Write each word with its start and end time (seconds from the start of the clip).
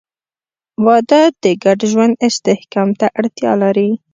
•واده 0.85 1.21
د 1.41 1.45
ګډ 1.63 1.79
ژوند 1.91 2.13
استحکام 2.27 2.89
ته 2.99 3.07
اړتیا 3.19 3.51
لري. 3.63 3.89